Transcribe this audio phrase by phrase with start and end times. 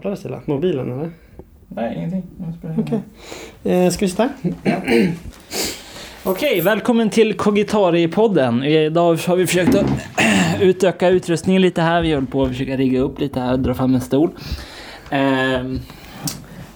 [0.00, 1.10] Kopplades till mobilen eller?
[1.68, 2.22] Nej, ingenting.
[2.78, 3.00] Okej.
[3.64, 4.28] Eh, ska vi sitta?
[6.24, 8.64] Okej, välkommen till Cogitari-podden.
[8.64, 9.86] Idag har vi försökt att
[10.60, 12.02] utöka utrustningen lite här.
[12.02, 14.30] Vi håller på att försöka rigga upp lite här och dra fram en stol.
[15.10, 15.62] Eh,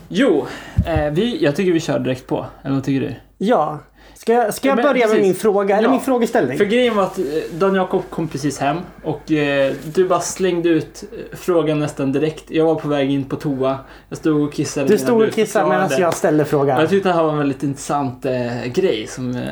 [0.09, 0.47] jo,
[0.87, 2.47] eh, vi, jag tycker vi kör direkt på.
[2.63, 3.15] Eller vad tycker du?
[3.39, 3.79] Ja.
[4.25, 5.21] Ska jag, ska jag börja med precis.
[5.23, 5.77] min fråga?
[5.77, 5.93] Eller Ja.
[5.93, 6.59] min frågeställning?
[6.59, 10.69] För grejen var att eh, Dan Jakob kom precis hem och eh, du bara slängde
[10.69, 12.45] ut eh, frågan nästan direkt.
[12.51, 13.79] Jag var på väg in på toa.
[14.09, 14.87] Jag stod och kissade.
[14.89, 16.81] Du stod och kissade medan jag ställde frågan.
[16.81, 19.43] Jag tyckte det här var en väldigt intressant eh, grej som eh,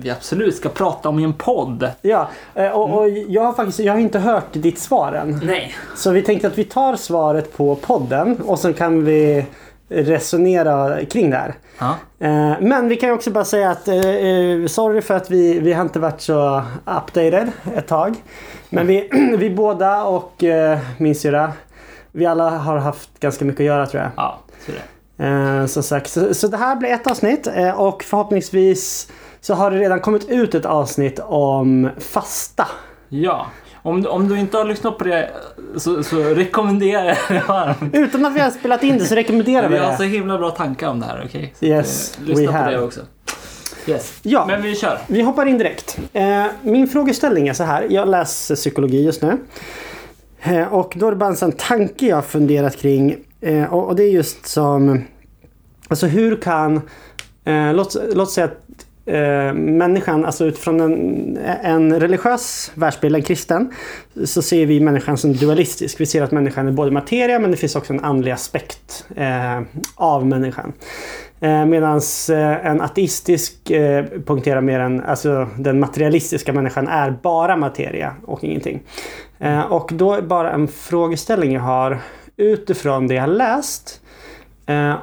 [0.00, 1.88] vi absolut ska prata om i en podd.
[2.02, 5.40] Ja, och, och jag har faktiskt jag har inte hört ditt svar än.
[5.44, 5.74] Nej.
[5.96, 9.44] Så vi tänkte att vi tar svaret på podden och så kan vi
[10.02, 11.54] resonera kring det här.
[11.78, 11.96] Ja.
[12.18, 15.58] Eh, Men vi kan ju också bara säga att eh, eh, sorry för att vi,
[15.58, 18.14] vi har inte varit så updated ett tag.
[18.70, 20.44] Men vi, vi båda och
[20.98, 21.52] min syrra,
[22.12, 24.10] vi alla har haft ganska mycket att göra tror jag.
[24.16, 25.68] Ja, så det.
[25.68, 29.08] Som sagt, så, så det här blir ett avsnitt och förhoppningsvis
[29.40, 32.66] så har det redan kommit ut ett avsnitt om fasta.
[33.08, 33.46] Ja.
[33.86, 35.30] Om, du- om du inte har lyssnat på det
[35.76, 37.94] så, så rekommenderar jag det varmt.
[37.94, 40.08] Utan att vi har spelat in det så rekommenderar vi Vi har så det.
[40.08, 41.54] himla bra tankar om det här, okej?
[41.58, 42.70] Så Yes, att, eh, lyssna we på have.
[42.70, 43.00] det också.
[43.86, 44.18] Yes.
[44.22, 44.46] Ja.
[44.46, 44.98] Men vi kör.
[45.06, 45.98] Vi hoppar in direkt.
[46.12, 47.86] Eh, min frågeställning är så här.
[47.90, 49.38] Jag läser psykologi just nu.
[50.42, 53.16] Eh, och då är det bara en sån tanke jag har funderat kring.
[53.40, 55.04] Eh, och, och det är just som...
[55.88, 56.76] Alltså hur kan...
[57.44, 58.58] Eh, låt, låt säga att
[59.06, 63.72] eh, människan, alltså utifrån en, en religiös världsbild, en kristen,
[64.24, 66.00] så ser vi människan som dualistisk.
[66.00, 69.60] Vi ser att människan är både materia men det finns också en andlig aspekt eh,
[69.94, 70.72] av människan.
[71.40, 78.14] Eh, Medan eh, en ateistisk eh, mer än alltså, den materialistiska människan är bara materia
[78.26, 78.82] och ingenting.
[79.38, 81.98] Eh, och då är bara en frågeställning jag har
[82.36, 84.00] utifrån det jag läst.
[84.66, 84.94] Eh,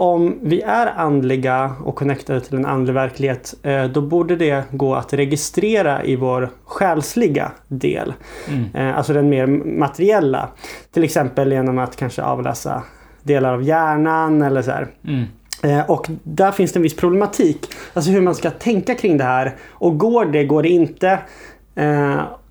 [0.00, 4.94] om vi är andliga och connectade till en andlig verklighet eh, då borde det gå
[4.94, 8.14] att registrera i vår själsliga del.
[8.48, 8.64] Mm.
[8.74, 9.46] Eh, alltså den mer
[9.78, 10.48] materiella.
[10.92, 12.82] Till exempel genom att kanske avläsa
[13.22, 14.86] delar av hjärnan eller så här.
[15.04, 15.24] Mm.
[15.62, 17.66] Eh, Och där finns det en viss problematik.
[17.94, 19.56] Alltså hur man ska tänka kring det här.
[19.70, 21.18] Och går det, går det inte?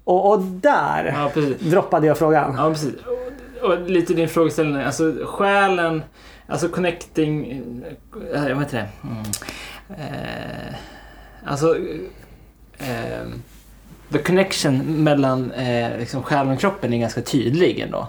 [0.04, 2.56] Och, och där Ja, droppade jag frågan.
[2.58, 2.94] Ja, precis.
[3.62, 6.02] Och, och lite din frågeställning, alltså själen,
[6.48, 7.52] alltså connecting,
[8.34, 8.90] äh, vad heter det?
[9.08, 9.24] Mm.
[9.90, 10.76] Eh,
[11.46, 11.76] alltså,
[12.78, 13.28] eh,
[14.12, 18.08] the connection mellan eh, liksom själen och kroppen är ganska tydlig ändå.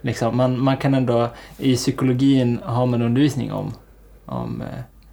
[0.00, 3.74] Liksom, man, man kan ändå, i psykologin har man undervisning om,
[4.26, 4.68] om eh,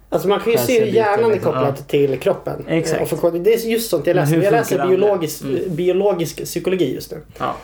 [0.08, 1.84] Alltså man kan ju se hur hjärnan är biten, kopplad ja.
[1.86, 2.64] till kroppen.
[2.68, 3.12] Exakt.
[3.12, 4.42] Och för, det är just sånt jag läser.
[4.42, 5.76] Jag läser biologisk, Mm.
[5.76, 7.20] biologisk psykologi just nu.
[7.38, 7.56] ja.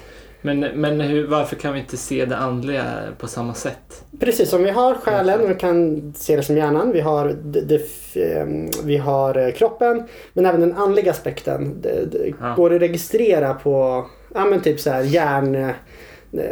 [0.42, 2.84] Men, men hur, varför kan vi inte se det andliga
[3.18, 4.04] på samma sätt?
[4.20, 6.92] Precis, om vi har själen, vi kan se det som hjärnan.
[6.92, 7.82] Vi har, det, det,
[8.22, 10.02] ehm, vi har eh, kroppen.
[10.32, 11.80] Men även den andliga aspekten.
[11.82, 12.08] Det,
[12.40, 12.54] Ja.
[12.54, 15.54] Går det att registrera på, ja men typ så här hjärn...
[15.54, 15.70] eh,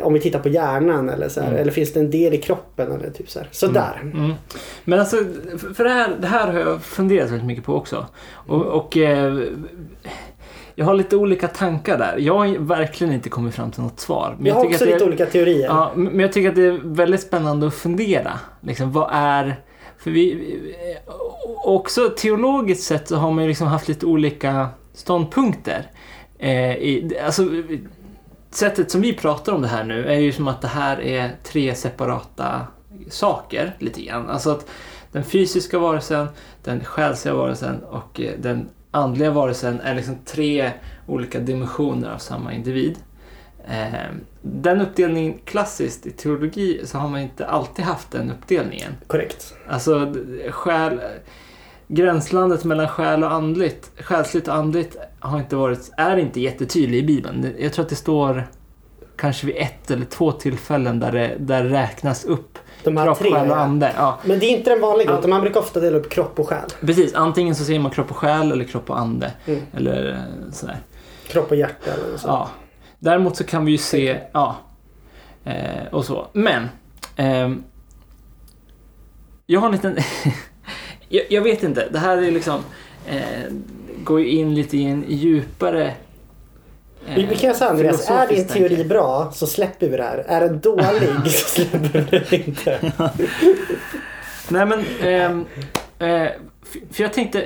[0.03, 1.49] Om vi tittar på hjärnan eller så här.
[1.49, 1.61] Mm.
[1.61, 3.49] Eller finns det en del i kroppen eller typ så här.
[3.53, 4.01] Sådär.
[4.03, 4.33] Mm.
[4.85, 5.17] Men alltså,
[5.59, 8.07] för- för det här, det här har jag funderat väldigt mycket på också.
[8.33, 9.39] Och, och eh,
[10.79, 12.17] jag har lite olika tankar där.
[12.19, 14.37] Jag har verkligen inte kommit fram till något svar.
[14.39, 15.67] Men jag har tycker också lite är- olika teorier.
[15.67, 18.39] Ja, men jag tycker att det är väldigt spännande att fundera.
[18.61, 19.61] Liksom, vad är...
[19.99, 20.57] För vi...
[21.47, 25.91] och Också teologiskt sett så har man ju liksom haft lite olika ståndpunkter.
[26.39, 27.49] Eh, i, alltså,
[28.51, 31.31] sättet som vi pratar om det här nu är ju som att det här är
[31.43, 32.61] tre separata
[33.11, 34.29] saker lite grann.
[34.31, 34.71] Alltså att
[35.13, 36.27] den fysiska varelsen,
[36.65, 40.73] den själsliga varelsen och eh, den andliga varelsen är liksom tre
[41.07, 42.99] olika dimensioner av samma individ.
[43.69, 44.11] Eh,
[44.43, 48.93] Den uppdelningen klassiskt i teologi så har man inte alltid haft den uppdelningen.
[49.07, 49.55] Korrekt.
[49.69, 50.15] Alltså
[50.51, 51.01] själ,
[51.89, 57.03] gränslandet mellan själ och andligt, själsligt och andligt har inte varit, är inte jättetydlig i
[57.03, 57.55] Bibeln.
[57.59, 58.49] Jag tror att det står
[59.17, 63.19] kanske vid ett eller två tillfällen där det, där det räknas upp De här kropp,
[63.19, 63.31] tre.
[63.31, 63.93] själ och ande.
[63.97, 66.49] Ja, Men det är inte den vanliga utan man brukar ofta dela upp kropp och
[66.49, 66.69] själ.
[66.81, 69.33] precis, antingen så säger man kropp och själ eller kropp och ande.
[69.47, 69.61] Mm.
[69.77, 70.77] Eller eh, sådär.
[71.29, 72.29] Kropp och hjärta eller så.
[72.29, 72.49] Ja.
[72.99, 74.57] Däremot så kan vi ju se, ja.
[75.45, 76.27] Eh, och så.
[76.33, 76.69] Men.
[77.17, 77.65] ehm,
[79.47, 79.97] jag har en liten...
[81.09, 81.89] jag, jag vet inte.
[81.93, 82.61] Det här är liksom...
[83.09, 83.53] Eh,
[84.05, 85.95] går ju in lite i en djupare...
[87.09, 88.85] eh, Vi, vi kan säga Andreas, är din teori tanke.
[88.85, 90.19] bra så släpper vi det här.
[90.19, 92.93] Är den dålig så släpper vi det inte.
[94.49, 94.85] Nej men...
[95.03, 95.45] ehm,
[95.99, 96.23] eh,
[96.63, 97.45] f- för jag tänkte,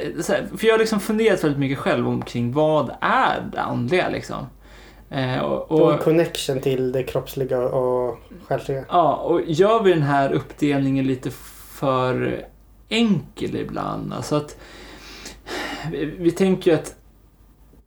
[0.57, 4.47] för jag har liksom funderat väldigt mycket själv omkring vad är det andliga liksom?
[5.11, 8.85] Eh, och, Och och, connection till det kroppsliga och själsliga.
[8.89, 11.31] ja, och gör vi den här uppdelningen lite
[11.75, 12.45] för
[12.89, 14.13] enkel ibland?
[14.13, 14.57] Alltså att
[15.91, 16.95] vi, vi tänker ju att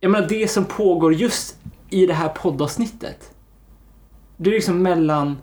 [0.06, 1.56] jag menar, det som pågår just
[1.90, 3.30] i det här poddavsnettet.
[4.36, 5.38] Det är liksom mellan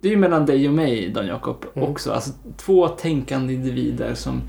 [0.00, 1.90] det är ju mellan dig och mig, Dan Jakob, Mm.
[1.90, 2.12] också.
[2.12, 4.42] Alltså två tänkande individer som...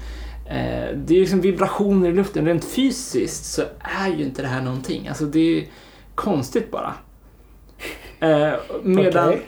[0.50, 2.46] Eh, det är liksom vibrationer i luften.
[2.46, 5.08] Rent fysiskt så är ju inte det här någonting.
[5.08, 5.66] Alltså det är
[6.16, 6.94] konstigt bara.
[8.20, 8.54] Eh,
[8.84, 9.30] medan...
[9.30, 9.42] Okej.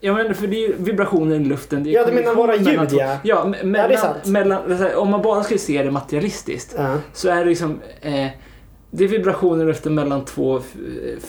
[0.00, 1.84] Ja men för det är ju vibrationer i luften.
[1.84, 3.16] Det är Ja, du menar våra ljud, ja.
[3.24, 4.26] Ja, me- mellan, det är sant.
[4.26, 6.96] mellan, om man bara skulle se det materialistiskt Ja.
[7.12, 7.80] så är det liksom...
[8.00, 8.26] Eh,
[8.90, 10.76] det är vibrationer luften mellan två f-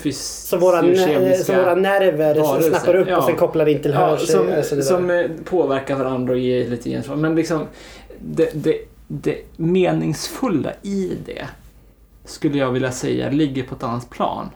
[0.04, 2.70] fys- Så våra, fysiokemiska- så våra nerver varelser.
[2.70, 3.18] snappar upp Ja.
[3.18, 6.70] och sen kopplar in till Ja, som, alltså det som eh, påverkar varandra och ger
[6.70, 7.16] lite gensvar.
[7.16, 7.68] Men liksom
[8.20, 8.78] det, det,
[9.08, 11.48] det meningsfulla i det
[12.26, 14.50] skulle jag vilja säga ligger på ett annat plan.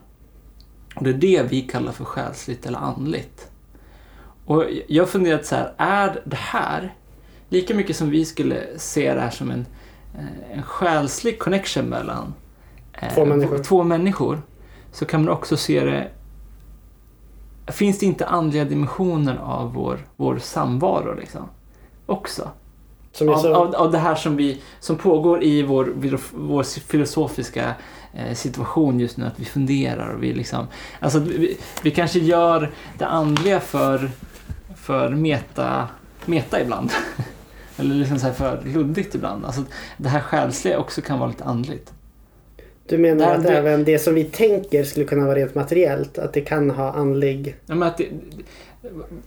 [0.96, 3.48] Och det är det vi kallar för själsligt eller andligt.
[4.46, 6.94] Och jag funderat så här, är det här
[7.50, 9.66] lika mycket som vi skulle se det här som en,
[10.18, 12.43] eh, en själslig connection mellan eh,
[13.16, 13.58] Två människor.
[13.58, 14.42] två människor
[14.92, 16.12] så kan man också se det
[17.68, 21.50] Finns det inte andliga dimensioner av vår, vår samvaro liksom?
[22.06, 22.50] Också?
[23.12, 25.94] Som Av, så, av, av det här som, vi, som pågår i vår,
[26.34, 27.74] vår filosofiska
[28.14, 30.68] eh, situation just nu, att vi funderar och vi liksom...
[31.00, 34.12] Alltså vi, vi kanske gör det andliga för,
[34.76, 35.88] för meta,
[36.26, 36.92] meta ibland.
[37.78, 39.46] Eller liksom så här för luddigt ibland.
[39.46, 39.62] Alltså
[39.98, 41.94] det här själsliga också kan vara lite andligt.
[42.88, 46.18] Du menar Nej, att det- även det som vi tänker skulle kunna vara rent materiellt?
[46.18, 47.56] Att det kan ha andlig...
[47.66, 48.08] Ja, men att det,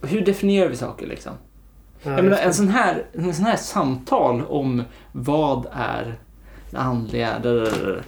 [0.02, 1.32] hur definierar vi saker liksom?
[2.02, 4.82] Ja, Jag menar, en sån, här, en sån här samtal om
[5.12, 6.18] vad är
[6.70, 8.02] det andliga där, där, där,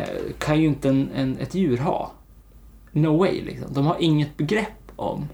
[0.00, 0.08] eh,
[0.38, 2.12] kan ju inte en, en, ett djur ha.
[2.92, 3.72] No way, liksom.
[3.74, 5.28] De har inget begrepp om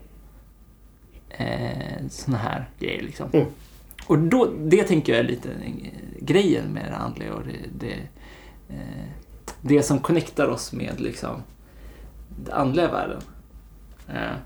[1.31, 3.03] eh, såna här grejer.
[3.03, 3.29] Liksom.
[3.33, 3.47] Mm.
[4.07, 5.49] Och då, det tänker jag är lite
[6.21, 7.95] grejen med det andliga och det, det,
[8.75, 9.05] eh,
[9.67, 11.43] det som connectar oss med liksom,
[12.29, 13.21] den andliga världen.
[14.09, 14.37] Eh,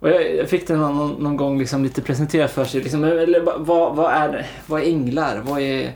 [0.00, 2.80] och jag, fick det någon, någon, gång liksom lite presenterat för sig.
[2.80, 5.42] Liksom, eller, va- vad, vad, är, vad är änglar?
[5.46, 5.92] Vad är,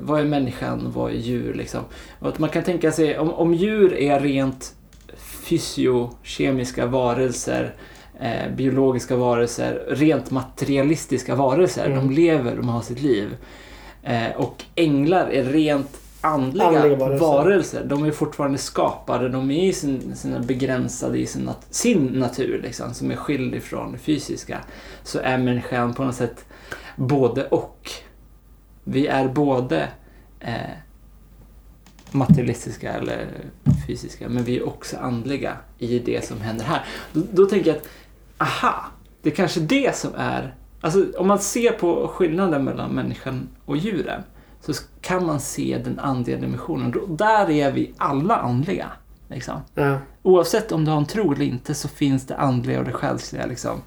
[0.00, 0.92] vad är människan?
[0.94, 1.54] Vad är djur?
[1.54, 1.80] Liksom?
[2.18, 4.74] Och att man kan tänka sig, om, om djur är rent
[5.44, 7.74] fysiokemiska varelser,
[8.20, 11.86] eh, biologiska varelser, rent materialistiska varelser.
[11.86, 11.98] Mm.
[11.98, 13.36] De lever, de har sitt liv.
[14.02, 17.26] Eh, och änglar är rent andliga, Andliga varelser.
[17.26, 17.84] varelser.
[17.84, 22.60] De är fortfarande skapade, de är i sin, sina begränsade i sin, nat- sin natur
[22.62, 24.60] liksom, som är skild ifrån det fysiska.
[25.02, 26.44] Så är människan på något sätt
[26.96, 27.90] både och.
[28.84, 29.88] Vi är både
[30.40, 30.54] eh,
[32.10, 33.26] materialistiska eller
[33.86, 36.84] fysiska, men vi är också andliga i det som händer här.
[37.12, 37.88] Då, då tänker jag att,
[38.38, 38.84] aha,
[39.22, 43.76] det är kanske det som är, alltså om man ser på skillnaden mellan människan och
[43.76, 44.22] djuren,
[44.64, 46.94] så kan man se den andliga dimensionen.
[47.08, 48.90] Där är vi alla andliga.
[49.28, 49.60] Liksom.
[49.74, 49.98] Ja.
[50.22, 53.46] Oavsett om du har en tro eller inte så finns det andliga och det själsliga
[53.46, 53.82] liksom,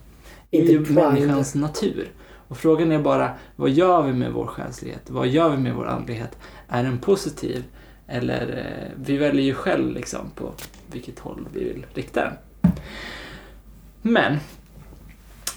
[0.51, 2.12] i människans natur.
[2.47, 5.09] Och frågan är bara, vad gör vi med vår själslighet?
[5.09, 6.38] Vad gör vi med vår andlighet?
[6.68, 7.63] Är den positiv?
[8.07, 10.51] Eller eh, vi väljer ju själv liksom på
[10.91, 12.33] vilket håll vi vill rikta den.
[14.01, 14.38] Men,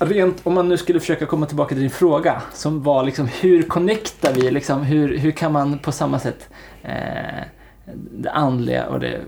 [0.01, 3.63] rent om man nu skulle försöka komma tillbaka till din fråga som var liksom hur
[3.63, 6.49] connectar vi, liksom, hur, hur kan man på samma sätt
[6.83, 7.45] eh,
[8.13, 9.23] det andliga och det eh,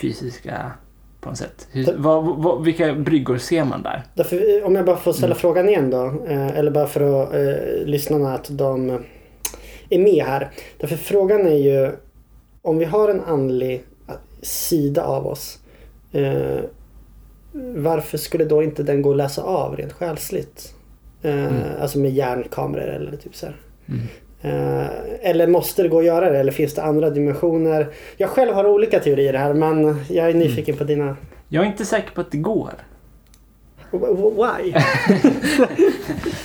[0.00, 0.70] fysiska
[1.20, 1.68] på något sätt.
[1.72, 4.02] Hur, vad, vad, vilka bryggor ser man där?
[4.14, 5.38] Därför, eh, om jag bara får ställa Mm.
[5.38, 6.04] frågan igen då.
[6.28, 8.96] Eh, eller bara för att eh, lyssnarna att de eh,
[9.90, 10.50] är med här.
[10.78, 11.92] Därför frågan är ju
[12.62, 13.84] om vi har en andlig
[14.42, 15.58] sida av oss.
[16.12, 16.58] Eh,
[17.76, 20.74] varför skulle då inte den gå att läsa av rent själsligt?
[21.22, 21.52] Eh, Mm.
[21.80, 23.56] Alltså med hjärnkameror eller typ så här.
[23.88, 24.00] Mm.
[24.42, 24.86] Eh,
[25.22, 26.38] eller måste det gå att göra det?
[26.38, 27.86] Eller finns det andra dimensioner?
[28.16, 31.16] Jag själv har olika teorier här men jag är nyfiken på dina.
[31.48, 32.72] Jag är inte säker på att det går.
[34.00, 34.74] Why?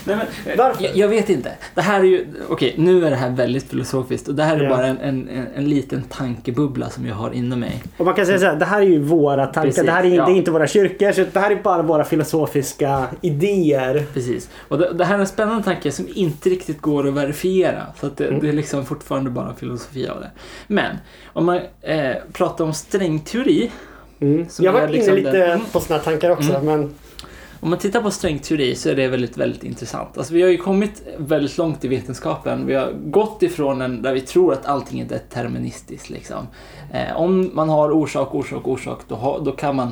[0.03, 0.83] Nej, men, Varför?
[0.83, 1.51] Jag, jag vet inte.
[1.75, 4.63] Det här är ju, okej, nu är det här väldigt filosofiskt och det här är
[4.63, 4.69] Ja.
[4.69, 7.83] bara en, en, en, en liten tankebubbla som jag har inom mig.
[7.97, 9.61] Och man kan säga så här, det här är ju våra tankar.
[9.61, 10.25] Precis, det här är, ja.
[10.25, 11.11] det är inte våra kyrkor.
[11.11, 14.05] Så det här är bara våra filosofiska idéer.
[14.13, 14.49] Precis.
[14.67, 17.83] Och det, det här är en spännande tanke som inte riktigt går att verifiera.
[17.99, 18.39] Så att det, Mm.
[18.39, 20.31] det är liksom fortfarande bara filosofi av det.
[20.67, 20.95] Men
[21.33, 23.71] om man eh, pratar om strängteori
[24.21, 24.45] Mm.
[24.59, 25.65] Jag har varit liksom inne lite den- Mm.
[25.71, 26.53] på här tankar också.
[26.53, 26.65] Mm.
[26.65, 26.93] Men
[27.59, 30.17] om man tittar på strängteori så är det väldigt, väldigt intressant.
[30.17, 32.65] Alltså vi har ju kommit väldigt långt i vetenskapen.
[32.65, 36.09] Vi har gått ifrån en där vi tror att allting är deterministiskt.
[36.09, 36.47] Liksom.
[36.93, 39.91] Eh, om man har orsak, orsak, orsak, då, har, då kan man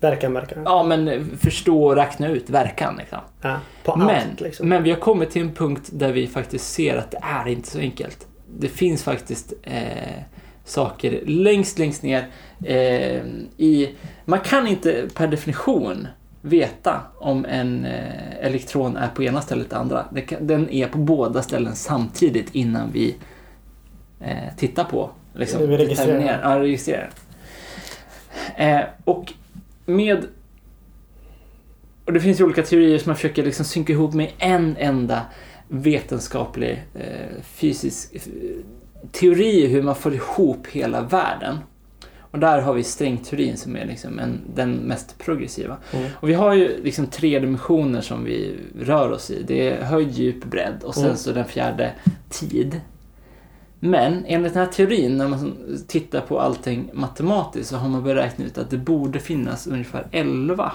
[0.00, 0.62] Verkan, verkan.
[0.64, 2.96] ja, men förstå och räkna ut verkan.
[2.98, 3.18] Liksom.
[3.42, 4.68] Ja, på allt Men, liksom.
[4.68, 7.68] men vi har kommit till en punkt där vi faktiskt ser att det är inte
[7.70, 8.26] så enkelt.
[8.58, 10.22] Det finns faktiskt eh,
[10.64, 12.26] saker längst, längst ner
[12.64, 13.22] eh,
[13.56, 13.94] i...
[14.24, 16.08] Man kan inte per definition
[16.42, 20.06] veta om en eh, elektron är på ena stället eller andra.
[20.40, 23.16] Den är på båda ställen samtidigt innan vi
[24.20, 25.10] eh, tittar på.
[25.34, 26.40] Liksom, Vi registrerar.
[26.42, 27.10] Ja, registrerar.
[28.56, 29.32] Eh, och
[29.86, 30.26] med...
[32.04, 35.22] Och det finns ju olika teorier som man försöker liksom synka ihop med en enda
[35.68, 36.82] vetenskaplig
[37.42, 38.16] fysisk
[39.12, 41.58] teori hur man får ihop hela världen.
[42.30, 45.76] Och där har vi strängteorin som är liksom en, den mest progressiva.
[45.92, 46.10] Mm.
[46.14, 49.42] Och vi har ju liksom tre dimensioner som vi rör oss i.
[49.46, 51.16] Det är höjd, djup, bredd och sen Mm.
[51.16, 51.92] så den fjärde
[52.28, 52.80] tid.
[53.80, 55.56] Men enligt den här teorin, när man
[55.88, 60.72] tittar på allting matematiskt så har man beräknat ut att det borde finnas ungefär 11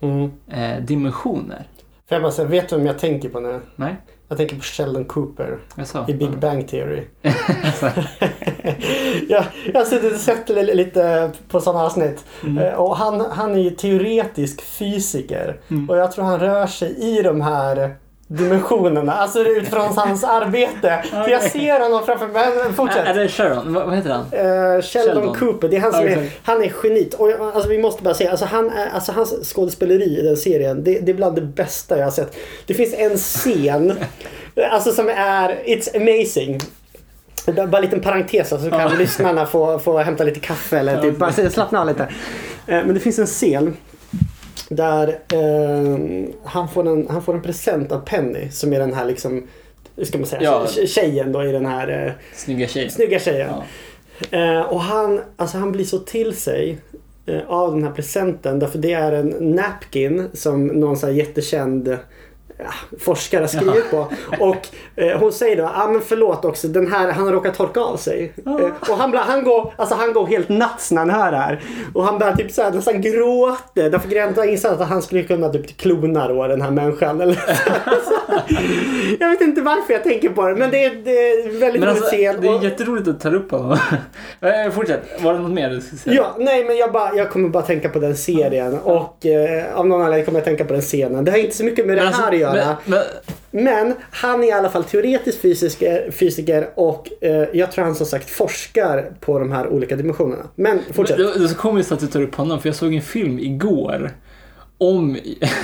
[0.00, 0.30] Mm.
[0.48, 1.66] eh, dimensioner.
[2.08, 3.60] Får jag bara säga, vet du vem jag tänker på nu?
[3.76, 3.96] Nej,
[4.32, 6.04] Jag tänker på Sheldon Cooper jag sa.
[6.08, 7.02] i Big Bang Theory.
[9.28, 12.24] jag, jag har suttit och sett li- lite på sådana avsnitt.
[12.42, 12.58] Mm.
[12.58, 15.60] Eh, Och han, han är ju teoretisk fysiker.
[15.68, 15.90] Mm.
[15.90, 17.96] Och jag tror han rör sig i de här
[18.36, 19.12] dimensionerna.
[19.12, 21.04] Alltså utifrån hans arbete.
[21.10, 22.46] För jag ser honom framför mig.
[22.56, 23.14] Men Är fortsätt.
[23.14, 23.72] det Sharon?
[23.74, 24.20] Vad, heter han?
[24.32, 25.34] Eh, Sheldon, Sheldon.
[25.34, 27.14] Cooper, det är han som Ja, är, han är geniet.
[27.14, 30.84] Och alltså, vi måste bara säga, alltså, han är, alltså, hans skådespeleri i den serien,
[30.84, 32.36] det, det är bland det bästa jag har sett.
[32.66, 33.92] Det finns en scen,
[34.72, 36.60] alltså som är, it's amazing.
[37.46, 41.32] Bara en liten parentes så kan lyssnarna få, få hämta lite kaffe eller typ, bara
[41.32, 42.02] slappna av lite.
[42.02, 42.08] Eh,
[42.66, 43.76] Men det finns en scen
[44.76, 49.04] där eh, han, får en, han får en present av Penny som är den här
[49.04, 49.48] liksom,
[49.96, 50.66] hur ska man säga, Ja.
[50.68, 52.90] tje- tjejen då i den här eh, Snygga tjej.
[52.90, 53.50] snygga tjejen.
[54.30, 54.38] Ja.
[54.38, 56.78] Eh, och han, alltså han blir så till sig
[57.26, 58.58] eh, av den här presenten.
[58.58, 61.96] Därför det är en napkin som någon så jättekänd
[62.64, 64.08] ja, forskare har skrivit på.
[64.40, 64.66] Och
[64.96, 67.96] eh, hon säger då, ah, men förlåt också, den här, han har råkat torka av
[67.96, 68.32] sig.
[68.44, 68.60] Ja.
[68.60, 71.60] Eh, och han, han, går, alltså han går helt nuts när han hör det här.
[71.94, 73.58] Och han börjar typ så här, nästan gråta.
[73.74, 77.20] Därför Grant insett att han skulle kunna typ klona då den här människan.
[77.20, 77.38] Eller
[79.20, 81.88] jag vet inte varför jag tänker på det, men det är, det är väldigt Men
[81.88, 82.36] alltså, scen.
[82.40, 83.78] det är Och- jätteroligt att ta upp honom.
[84.40, 85.00] Eh, Fortsätt.
[85.22, 86.16] Var det något mer du skulle säga?
[86.16, 89.86] Ja, nej men jag, bara, jag kommer bara tänka på den serien och eh, av
[89.86, 91.24] någon anledning kommer jag tänka på den scenen.
[91.24, 92.51] Det har inte så mycket med det Men här alltså, att göra.
[92.54, 93.02] Men, men,
[93.50, 98.06] Men han är i alla fall teoretisk fysiker, fysiker och eh, jag tror han som
[98.06, 100.42] sagt forskar på de här olika dimensionerna.
[100.54, 101.16] Men fortsätt.
[101.16, 103.38] Det det är så komiskt att du tar upp honom, för jag såg en film
[103.38, 104.10] igår
[104.90, 105.16] om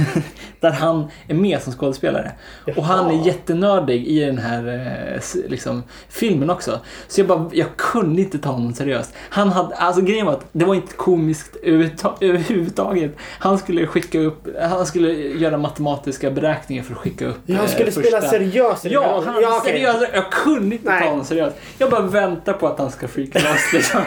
[0.61, 2.33] där han är med som skådespelare.
[2.77, 3.27] Och han är Jaha.
[3.27, 4.67] jättenördig i den här
[5.15, 6.81] eh, liksom, filmen också.
[7.09, 9.15] Så jag bara, jag kunde inte ta honom seriöst.
[9.31, 13.17] Han hade, alltså grejen var att det var inte komiskt överhuvudta- överhuvudtaget.
[13.39, 17.65] Han skulle skicka upp, han skulle göra matematiska beräkningar för att skicka upp Ja, han
[17.65, 19.73] eh, skulle spela första- här Ja, han ja, okej.
[19.73, 20.07] seriöst.
[20.15, 21.03] Jag kunde inte Nej.
[21.03, 21.57] ta honom seriöst.
[21.79, 24.01] Jag bara väntar på att han ska freaka loss liksom.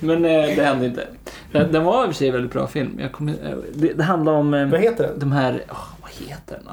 [0.00, 1.06] Men eh, det hände inte.
[1.52, 2.98] Den, den var i och för sig en väldigt bra film.
[3.00, 3.38] Jag kommer, eh,
[3.74, 5.18] det, det handlar om eh, Vad heter den?
[5.18, 5.64] de här...
[5.70, 6.72] åh, vad heter den då?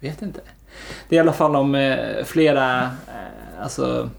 [0.00, 0.40] Jag vet inte.
[1.08, 4.10] Det är i alla fall om eh, flera eh, alltså,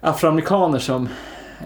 [0.00, 1.08] afroamerikaner som...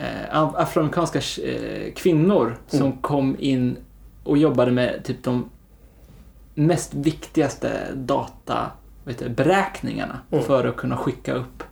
[0.01, 2.99] Eh, af- afroamerikanska eh, kvinnor som Mm.
[2.99, 3.77] kom in
[4.25, 5.51] och jobbade med typ de
[6.55, 8.71] mest viktigaste data
[9.05, 10.45] vet du, beräkningarna Mm.
[10.45, 11.63] för att kunna skicka upp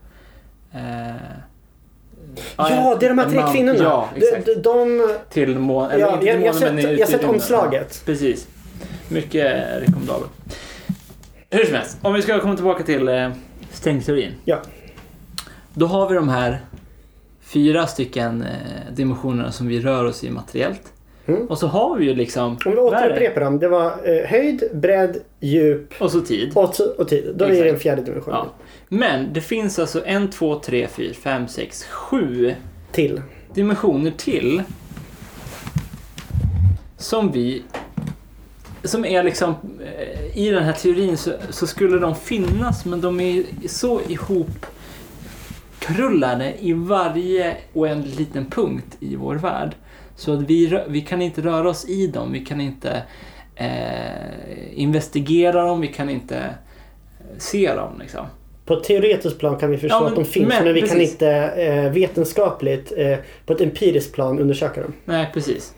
[0.73, 1.15] eh,
[2.57, 3.79] Ja, det är de här tre man- kvinnorna.
[3.83, 4.47] Ja, exakt.
[4.47, 4.63] de, de,
[4.99, 5.91] de, Till månen.
[5.91, 7.87] eller ja, inte jag, till jag, månen, men sett, ut jag i sett omslaget.
[7.91, 8.47] Ja, precis.
[9.09, 10.31] Mycket rekommendabelt.
[11.51, 13.31] Hur som helst, om vi ska komma tillbaka till eh,
[13.73, 14.33] strängteorin.
[14.45, 14.59] Ja.
[15.75, 16.61] Då har vi de här
[17.43, 20.93] fyra stycken eh, dimensionerna som vi rör oss i materiellt.
[21.27, 21.47] Mm.
[21.47, 22.45] Och så har vi ju liksom...
[22.67, 23.59] Om vi återupprepar dem.
[23.59, 26.53] Det var eh, höjd, bredd, djup Och så tid.
[26.55, 27.33] och, och tid.
[27.37, 27.71] Då är det Exakt.
[27.71, 28.41] den fjärde dimensionen.
[28.45, 28.66] Ja.
[28.89, 32.55] Men det finns alltså en, två, tre, fyra, fem, sex, sju
[32.93, 33.23] Till.
[33.55, 34.63] dimensioner till.
[36.97, 37.63] Som vi...
[38.85, 39.55] Som är liksom...
[39.81, 44.67] eh, I den här teorin så, så skulle de finnas men de är så ihop
[45.79, 49.75] krullade i varje oändlig liten punkt i vår värld.
[50.17, 53.03] Så att vi, vi kan inte röra oss i dem, vi kan inte
[53.55, 58.27] eh, investigera dem, vi kan inte eh, se dem liksom.
[58.67, 60.81] På ett teoretiskt plan kan vi förstå Ja, men- att de finns men, men vi
[60.81, 61.13] kan precis.
[61.13, 64.93] inte eh, vetenskapligt eh, på ett empiriskt plan undersöka dem.
[65.05, 65.75] Nej, precis.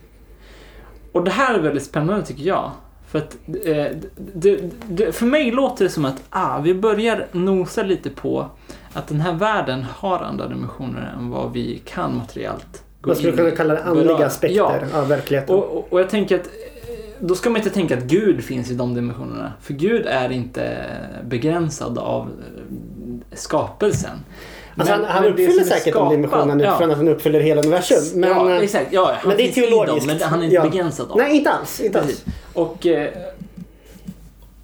[1.12, 2.70] och det här är väldigt spännande tycker jag.
[3.08, 7.82] För att eh, det, det, för mig låter det som att ah, vi börjar nosa
[7.82, 8.46] lite på
[8.92, 13.50] att den här världen har andra dimensioner än vad vi kan materiellt Man skulle kunna
[13.50, 15.00] kalla det andliga aspekter Ja.
[15.00, 15.54] av verkligheten.
[15.54, 16.48] Och, och, och jag tänker att
[17.20, 19.52] då ska man inte tänka att Gud finns i de dimensionerna.
[19.60, 20.84] För Gud är inte
[21.24, 24.10] begränsad av eh, skapelsen.
[24.76, 26.70] alltså han, Men- han men det uppfyller säkert de skapat- dimensionerna ja.
[26.70, 28.20] utifrån att han uppfyller hela universum.
[28.20, 28.92] Men, ja, eh, exakt.
[28.92, 30.08] Ja, han men det är teologiskt.
[30.08, 30.62] Dem, men han är inte Ja.
[30.62, 31.80] begränsad av nej, inte alls.
[31.80, 32.24] Inte alls.
[32.54, 33.10] Och, eh,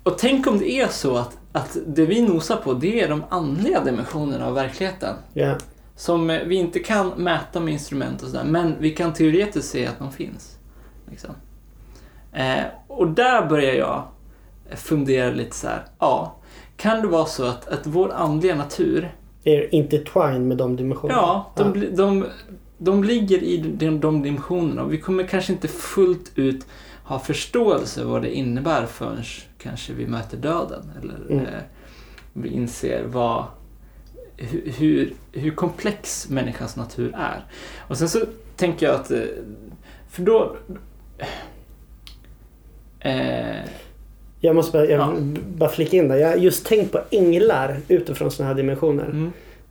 [0.03, 3.25] och tänk om det är så att, att det vi nosar på det är de
[3.29, 5.15] andliga dimensionerna av verkligheten.
[5.33, 5.55] Ja.
[5.97, 9.99] Som vi inte kan mäta med instrument och sådär, men vi kan teoretiskt se att
[9.99, 10.57] de finns.
[11.11, 11.31] Liksom.
[12.35, 14.03] Eh, och där börjar jag
[14.77, 15.83] fundera lite så här.
[15.99, 16.37] ja,
[16.77, 19.15] kan det vara så att, att vår andliga natur,
[19.45, 21.21] Är intertwined med de dimensionerna.
[21.21, 22.25] ja, de, bli- de,
[22.79, 26.67] de ligger i de, de dimensionerna och vi kommer kanske inte fullt ut
[27.05, 29.23] ha förståelse vad det innebär förrän
[29.59, 30.91] kanske vi möter döden.
[31.03, 31.47] Eller Mm.
[31.47, 31.61] eh,
[32.33, 33.45] vi inser vad,
[34.37, 37.45] hur, hur, hur komplex människans natur är.
[37.89, 38.19] Och sen så
[38.57, 39.21] tänker jag att, eh,
[40.11, 40.57] för då...
[43.05, 43.61] Eh,
[44.41, 45.15] Jag måste bara, jag Ja.
[45.57, 46.17] bara flika in där.
[46.17, 49.05] Jag har just tänkt på änglar utifrån sådana här dimensioner.
[49.05, 49.31] mm,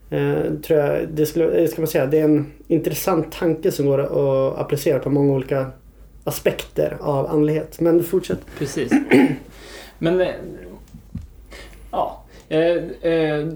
[0.10, 3.86] Eh, tror jag, det, skulle, det ska man säga, det är en intressant tanke som
[3.86, 5.68] går att applicera på många olika
[6.24, 7.80] aspekter av andlighet.
[7.80, 8.40] Men fortsätt.
[8.60, 8.92] precis.
[10.00, 10.28] Men, eh,
[11.92, 12.24] ja.
[12.50, 12.60] Eh,
[13.12, 13.48] eh,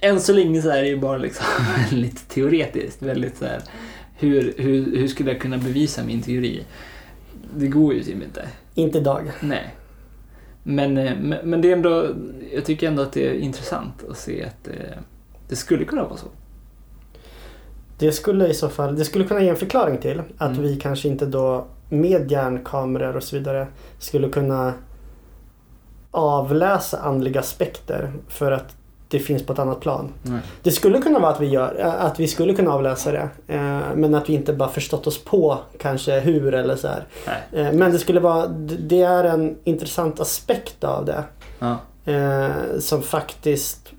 [0.00, 1.46] än så länge så är det ju bara liksom
[1.90, 3.02] lite teoretiskt.
[3.02, 3.60] Väldigt så här,
[4.18, 6.62] hur, hur, hur skulle jag kunna bevisa min teori?
[7.56, 8.48] Det går ju typ inte.
[8.74, 9.32] Inte idag.
[9.40, 9.74] Nej.
[10.62, 12.06] Men, eh, men, men det är ändå,
[12.54, 14.74] jag tycker ändå att det är intressant att se att eh,
[15.48, 16.26] det skulle kunna vara så.
[17.98, 20.62] Det skulle i så fall, det skulle kunna ge en förklaring till att Mm.
[20.62, 23.66] vi kanske inte då med hjärnkameror och så vidare
[23.98, 24.72] skulle kunna
[26.10, 28.76] avläsa andliga aspekter för att
[29.08, 30.12] det finns på ett annat plan.
[30.22, 30.40] Nej.
[30.62, 33.28] Det skulle kunna vara att vi, gör, att vi skulle kunna avläsa det.
[33.48, 36.88] eh, Men att vi inte bara förstått oss på kanske hur eller så.
[37.52, 38.46] Eh, Men det skulle vara,
[38.78, 41.24] det är en intressant aspekt av det.
[41.58, 41.76] Ja.
[42.12, 43.92] Eh, som faktiskt...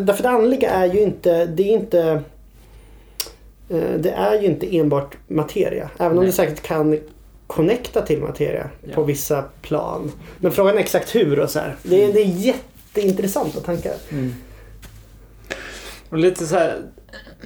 [0.00, 1.46] Därför det andliga är ju inte...
[1.46, 2.22] Det är inte...
[3.98, 5.90] Det är ju inte enbart materia.
[5.98, 6.26] Även om Nej.
[6.26, 6.98] det säkert kan
[7.46, 8.94] connecta till materia Ja.
[8.94, 10.12] på vissa plan.
[10.38, 11.76] Men frågan är exakt hur och så här.
[11.82, 12.24] Det, är, det är
[12.94, 13.94] jätteintressanta tankar.
[14.10, 14.34] Mm.
[16.08, 16.82] Och lite så här...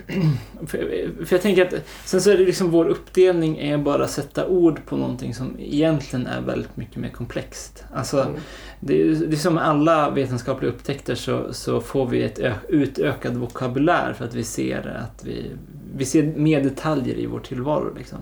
[0.66, 1.74] För, jag tänker att
[2.05, 5.57] sen så är det liksom vår uppdelning är bara att sätta ord på någonting som
[5.61, 7.85] egentligen är väldigt mycket mer komplext.
[7.94, 8.40] Alltså, Mm.
[8.81, 13.37] det, är, det är som alla vetenskapliga upptäckter så, så får vi ett ö, utökad
[13.37, 15.50] vokabulär för att vi ser att vi,
[15.96, 17.94] vi ser mer detaljer i vår tillvaro.
[17.98, 18.18] Liksom.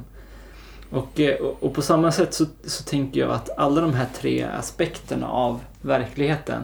[0.90, 4.06] Och, eh, och, och på samma sätt så, så tänker jag att alla de här
[4.14, 6.62] tre aspekterna av verkligheten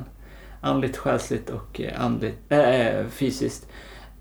[0.66, 3.68] andligt, själsligt och eh, andligt, äh, fysiskt.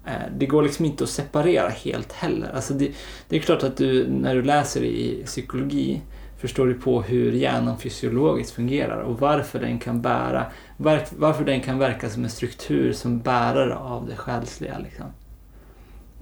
[0.06, 2.52] Eh, det går liksom inte att separera helt heller.
[2.56, 2.92] Alltså det,
[3.30, 6.02] det är klart att du när du läser i psykologi
[6.38, 10.46] förstår du på hur hjärnan fysiologiskt fungerar och varför den kan bära,
[10.78, 14.78] var, varför den kan verka som en struktur som bärare av det själsliga.
[14.80, 15.06] Liksom.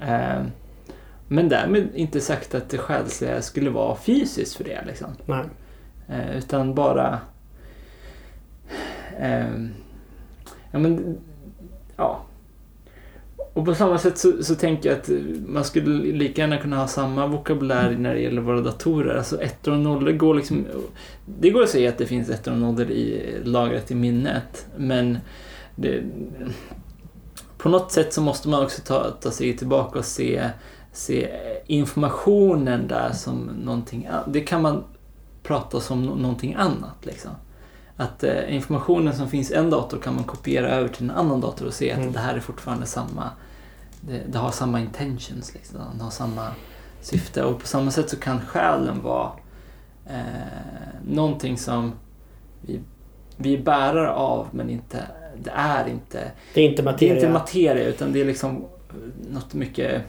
[0.01, 0.43] Eh,
[1.27, 4.83] men därmed inte sagt att det själsliga skulle vara fysiskt för det.
[4.87, 5.07] Liksom.
[5.25, 5.45] Nej.
[6.09, 7.19] Eh, utan bara...
[9.19, 9.69] ehm,
[10.73, 11.17] ja, men...
[11.95, 12.25] Ja.
[13.53, 15.09] Och på samma sätt så, så tänker jag att
[15.47, 19.17] man skulle lika gärna kunna ha samma vokabulär när det gäller våra datorer.
[19.17, 20.65] Alltså ettor och nollor går liksom...
[21.25, 24.67] Det går att säga att det finns ettor och nollor i, lagrat i minnet.
[24.77, 25.17] Men
[25.75, 26.03] det,
[27.57, 30.49] på något sätt så måste man också ta, ta sig tillbaka och se,
[30.91, 31.29] se
[31.67, 34.33] informationen där som någonting annat.
[34.33, 34.83] Det kan man
[35.43, 37.05] prata som någonting annat.
[37.05, 37.31] Liksom.
[38.03, 41.41] Att eh, informationen som finns i en dator kan man kopiera över till en annan
[41.41, 42.11] dator och se att Mm.
[42.13, 43.29] det här är fortfarande samma,
[44.01, 45.79] det, det har samma intentions, liksom.
[45.97, 46.47] det har samma
[47.01, 47.43] syfte.
[47.43, 49.31] Och på samma sätt så kan själen vara
[50.05, 50.17] eh,
[51.07, 51.91] någonting som
[52.61, 52.79] vi,
[53.37, 55.07] vi är bärare av men inte,
[55.43, 57.15] det är inte Det är inte det är materia.
[57.15, 58.65] inte materia utan det är liksom
[59.31, 60.01] något mycket...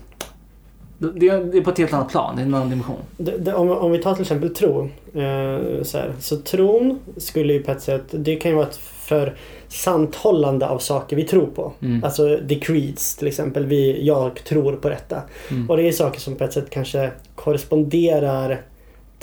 [1.14, 2.96] Det är, på ett helt annat plan, det är en annan dimension.
[3.16, 4.82] Det, det, om, om vi tar till exempel tro.
[5.14, 8.76] Eh, så, här, så tron skulle ju på ett sätt, det kan ju vara ett
[9.04, 9.36] för
[9.68, 11.72] santhållande av saker vi tror på.
[11.82, 12.04] Mm.
[12.04, 13.66] Alltså the creeds till exempel.
[13.66, 15.22] Vi, jag tror på detta.
[15.50, 15.70] Mm.
[15.70, 18.62] Och det är saker som på ett sätt kanske korresponderar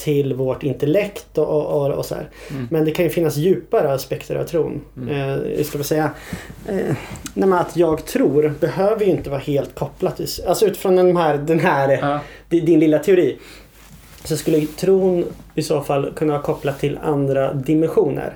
[0.04, 2.30] till vårt intellekt och, och, och, och så här.
[2.52, 2.68] Mm.
[2.72, 4.82] Men det kan ju finnas djupare aspekter av tron.
[4.98, 5.10] Mm.
[5.10, 6.12] Eh, jag ska väl säga,
[6.68, 6.96] eh,
[7.54, 11.60] att jag tror behöver ju inte vara helt kopplat till, alltså utifrån den här, den
[11.60, 13.38] här Ja, di- din lilla teori.
[14.24, 18.34] så skulle tron i så fall kunna vara kopplat till andra dimensioner.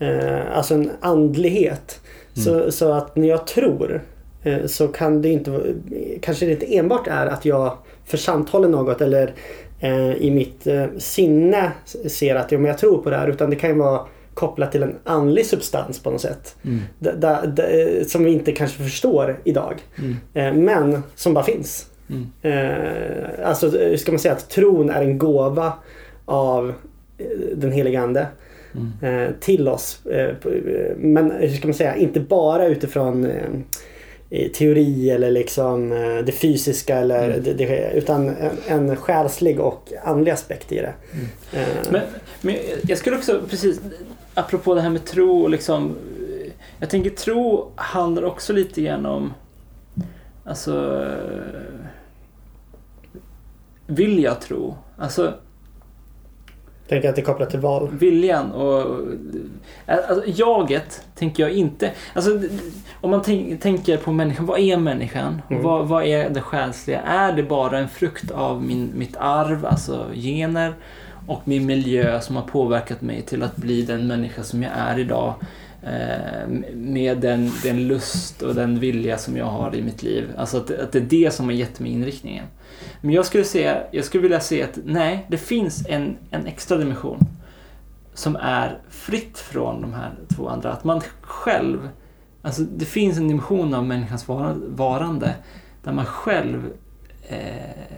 [0.00, 2.00] Eh, alltså en andlighet.
[2.44, 4.02] Så, så att när jag tror
[4.42, 5.62] eh, så kan det inte vara-
[6.22, 9.34] kanske det inte enbart är att jag församthåller något eller
[10.18, 11.72] i mitt eh, sinne
[12.06, 14.00] ser att ja, men jag tror på det här utan det kan ju vara
[14.34, 16.56] kopplat till en andlig substans på något sätt.
[16.64, 16.80] Mm.
[16.98, 19.74] Da, da, eh, som vi inte kanske förstår idag.
[19.98, 20.16] Mm.
[20.34, 21.86] Eh, men som bara finns.
[22.10, 22.26] Mm.
[22.42, 25.72] Eh, alltså eh, ska man säga att tron är en gåva
[26.24, 26.72] av
[27.18, 28.26] eh, den heliga Ande
[28.76, 29.18] Mm.
[29.28, 30.06] eh, till oss.
[30.06, 33.42] Eh, eh, men hur ska man säga, inte bara utifrån eh, eh,
[34.54, 37.42] teori eller liksom eh, det fysiska eller Mm.
[37.42, 40.94] det, det, utan en, en själslig och andlig aspekt i det.
[41.52, 42.02] Eh, Men,
[42.40, 43.80] men jag skulle också, precis,
[44.34, 45.96] apropå det här med tro och liksom.
[46.78, 49.34] Jag tänker tro handlar också lite grann om,
[50.44, 51.04] alltså,
[53.86, 54.76] vill jag tro?
[54.98, 55.34] Alltså
[56.88, 57.88] tänker att det är kopplat till val.
[57.92, 59.00] viljan och
[59.86, 61.92] alltså, jaget tänker jag inte.
[62.14, 62.40] Alltså,
[63.00, 65.42] om man tänk, tänker på människan, vad är människan?
[65.50, 65.62] Mm.
[65.62, 67.00] Vad, vad är det själsliga?
[67.00, 70.74] Är det bara en frukt av min, mitt arv, alltså gener
[71.26, 74.98] och min miljö som har påverkat mig till att bli den människa som jag är
[74.98, 75.34] idag?
[75.82, 80.24] Eh, med den, den lust och den vilja som jag har i mitt liv.
[80.36, 82.44] Alltså att, att det är det som har gett mig inriktningen.
[83.00, 86.76] Men jag skulle, säga, jag skulle vilja säga att nej, det finns en, en extra
[86.76, 87.20] dimension
[88.14, 90.72] som är fritt från de här två andra.
[90.72, 91.88] Att man själv,
[92.42, 94.28] alltså det finns en dimension av människans
[94.68, 95.34] varande
[95.82, 96.72] där man själv
[97.28, 97.94] eh,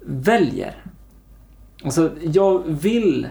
[0.00, 0.74] väljer.
[1.84, 3.28] Alltså jag vill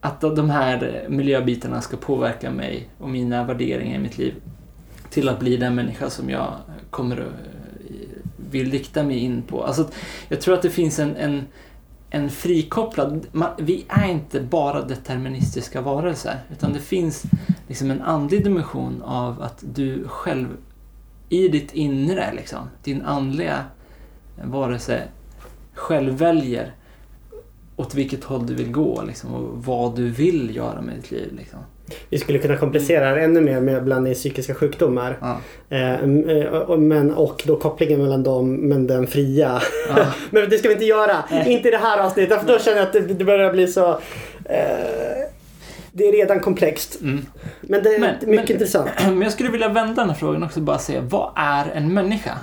[0.00, 4.34] att de här miljöbitarna ska påverka mig och mina värderingar i mitt liv
[5.10, 6.52] till att bli den människa som jag
[6.90, 7.53] kommer att
[8.54, 9.64] vill rikta mig in på.
[9.64, 9.88] Alltså,
[10.28, 11.46] jag tror att det finns en, en,
[12.10, 13.26] en frikopplad...
[13.32, 16.38] Man, vi är inte bara deterministiska varelser.
[16.52, 17.22] Utan det finns
[17.68, 20.46] liksom en andlig dimension av att du själv
[21.28, 23.64] i ditt inre, liksom, din andliga
[24.44, 25.02] varelse,
[25.74, 26.74] själv väljer
[27.76, 31.34] åt vilket håll du vill gå liksom, och vad du vill göra med ditt liv.
[31.36, 31.60] Liksom.
[32.08, 35.18] Vi skulle kunna komplicera det ännu mer med in psykiska sjukdomar.
[35.20, 35.38] Ja.
[35.68, 39.62] Eh, eh, men, och då kopplingen mellan dem men den fria.
[39.96, 40.06] Ja.
[40.30, 41.16] men det ska vi inte göra.
[41.30, 41.52] Nej.
[41.52, 43.90] Inte i det här avsnittet för då känner jag att det, börjar bli så...
[44.44, 45.28] Eh,
[45.92, 47.00] det är redan komplext.
[47.02, 47.26] Mm.
[47.60, 48.90] Men det är Men- mycket men- intressant.
[49.04, 51.94] Men jag skulle vilja vända den här frågan också och bara säga, vad är en
[51.94, 52.38] människa?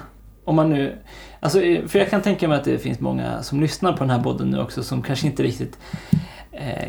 [0.46, 0.96] Om man nu,
[1.40, 4.24] alltså, för jag kan tänka mig att det finns många som lyssnar på den här
[4.24, 5.78] podden nu också som kanske inte riktigt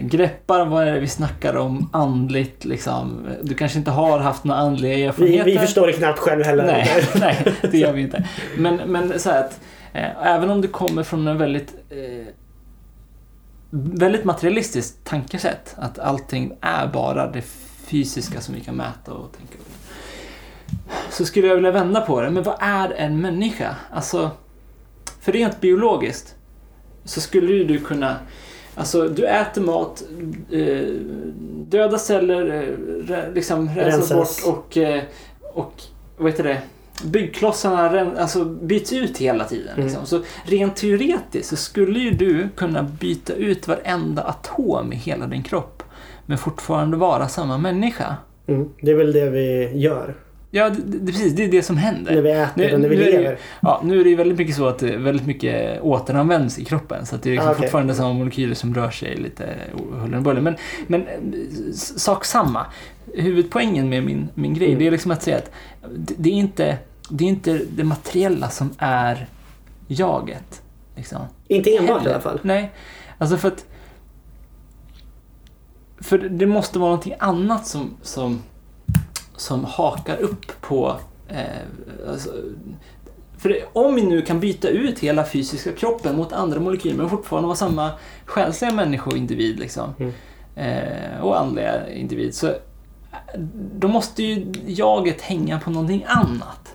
[0.01, 3.27] greppar vad är det vi snackar om andligt liksom.
[3.43, 5.45] Du kanske inte har haft några andliga Vi, erfarenheter.
[5.45, 6.65] vi förstår det knappt själv heller.
[6.65, 8.29] Nej, nej, det gör vi inte.
[8.57, 9.61] Men, men så här att
[9.93, 12.27] eh, även om du kommer från en väldigt eh,
[13.75, 15.75] väldigt materialistiskt tankesätt.
[15.79, 17.43] Att allting är bara det
[17.87, 19.55] fysiska som vi kan mäta och tänka.
[21.11, 22.31] Så skulle jag vilja vända på det.
[22.31, 23.77] Men vad är en människa?
[23.91, 24.31] Alltså,
[25.21, 26.35] för rent biologiskt
[27.05, 28.17] så skulle du kunna
[28.75, 30.03] Alltså du äter mat,
[30.51, 30.87] eh,
[31.69, 32.69] döda celler
[33.09, 35.03] eh, liksom rensas bort och, eh,
[35.55, 35.83] och
[36.17, 36.63] vad heter det?
[37.05, 39.75] byggklossarna alltså, byts ut hela tiden.
[39.75, 39.87] Mm.
[39.87, 40.07] Liksom.
[40.07, 45.43] Så rent teoretiskt så skulle ju du kunna byta ut varenda atom i hela din
[45.43, 45.83] kropp
[46.27, 48.17] men fortfarande vara samma människa.
[48.47, 50.15] Mm, det är väl det vi gör.
[50.55, 51.33] Ja, det, det, precis.
[51.33, 52.15] Det är det som händer.
[52.15, 53.39] När vi äter Nu- och när vi nu är det ju- lever.
[53.61, 57.07] Ja, nu är det ju väldigt mycket så att det väldigt mycket återanvänds i kroppen.
[57.07, 57.63] Så att det är liksom Ah, okej.
[57.63, 59.49] fortfarande samma molekyler som rör sig lite
[59.93, 60.41] huller om buller.
[60.41, 62.67] Men, men eh, sak samma.
[63.15, 64.79] Huvudpoängen med min, min grej, Mm.
[64.79, 65.51] det är liksom att säga att
[65.97, 66.79] det, det, är inte,
[67.11, 69.27] det är inte det materiella som är
[69.87, 70.63] jaget.
[70.97, 71.19] Liksom.
[71.49, 72.11] Inte enbart i Heller.
[72.15, 72.39] alla fall.
[72.43, 72.71] Nej,
[73.19, 73.65] alltså för att...
[76.01, 78.43] För det måste vara någonting annat som, som,
[79.43, 80.97] som hakar upp på...
[81.29, 82.31] Eh, alltså,
[83.39, 87.47] för om vi nu kan byta ut hela fysiska kroppen mot andra molekyler men fortfarande
[87.47, 87.91] vara samma
[88.25, 90.13] själsliga människoindivid liksom, Mm.
[90.57, 92.55] eh, och andliga individ så
[93.75, 96.75] då måste ju jaget hänga på någonting annat.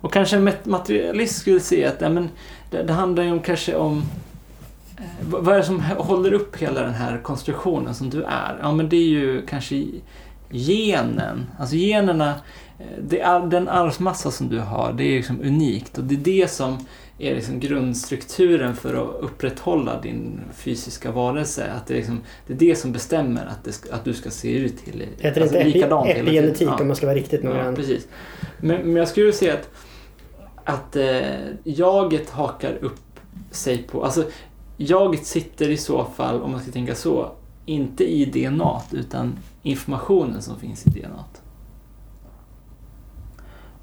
[0.00, 2.28] Och kanske en mat- materialist skulle säga att ja, men
[2.70, 4.02] det, det handlar ju om kanske om
[4.98, 8.58] eh, vad vad är det som håller upp hela den här konstruktionen som du är?
[8.62, 9.84] Ja, men det är ju kanske
[10.50, 11.46] genen.
[11.58, 12.28] Alltså generna,
[12.78, 16.40] eh, det är, den arvsmassa som du har, det är liksom unikt och det är
[16.42, 16.78] det som
[17.18, 21.64] är liksom grundstrukturen för att upprätthålla din fysiska varelse.
[21.76, 24.56] Att det, är liksom, det är det som bestämmer att, det att du ska se
[24.58, 26.22] ut till Det heter inte epi, likadant tiden.
[26.26, 26.78] epigenetik Ja.
[26.80, 27.74] om man ska vara riktigt Ja, noggrann.
[27.74, 28.08] precis.
[28.60, 29.68] Men, men jag skulle säga att,
[30.64, 31.20] att eh,
[31.64, 33.00] jaget hakar upp
[33.50, 34.04] sig på...
[34.04, 34.24] Alltså,
[34.76, 37.32] jaget sitter i så fall, om man ska tänka så,
[37.66, 41.24] inte i DNA utan informationen som finns i DNA.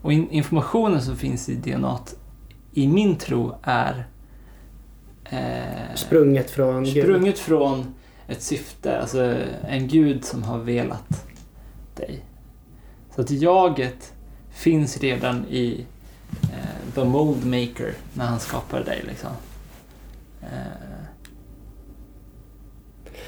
[0.01, 1.99] Och in, informationen som finns i DNA
[2.73, 4.07] i min tro är
[5.23, 7.03] eh, Sprunget från Gud.
[7.03, 7.93] sprunget från
[8.27, 11.25] ett syfte, alltså en gud som har velat
[11.95, 12.25] dig.
[13.15, 14.13] Så att jaget
[14.49, 15.85] finns redan i
[16.43, 19.03] eh, the mold maker när han skapade dig.
[19.07, 19.29] Liksom.
[20.41, 20.90] Eh,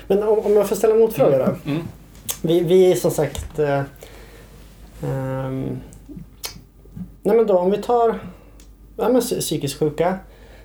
[0.07, 1.71] Men om, om jag får ställa en motfråga då.
[1.71, 1.83] mm,
[2.41, 3.59] Vi, vi är som sagt...
[3.59, 3.81] Eh,
[5.03, 5.77] ehm,
[7.23, 8.19] nej men då om vi tar
[8.97, 10.17] ja, men, psy- psykiskt sjuka.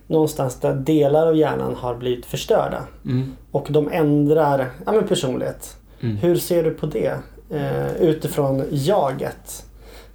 [0.07, 2.85] Någonstans där delar av hjärnan har blivit förstörda.
[3.05, 5.77] mm, Och de ändrar ja, men personlighet.
[6.01, 7.12] mm, Hur ser du på det?
[7.51, 9.64] Eh, utifrån jaget.